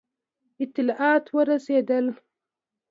[0.63, 2.05] اطلاعات ورسېدل.